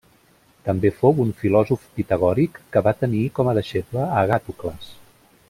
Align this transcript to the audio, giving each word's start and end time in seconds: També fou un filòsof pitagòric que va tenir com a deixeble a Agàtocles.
També 0.69 0.89
fou 1.01 1.19
un 1.25 1.33
filòsof 1.41 1.83
pitagòric 1.99 2.57
que 2.77 2.83
va 2.89 2.95
tenir 3.03 3.23
com 3.37 3.53
a 3.53 3.55
deixeble 3.59 4.07
a 4.09 4.19
Agàtocles. 4.25 4.91